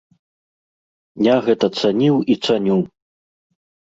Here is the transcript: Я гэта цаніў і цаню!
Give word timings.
Я 1.25 1.35
гэта 1.47 1.69
цаніў 1.81 2.15
і 2.33 2.39
цаню! 2.47 2.79